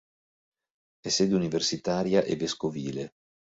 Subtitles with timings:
[0.99, 3.11] È sede universitaria e vescovile.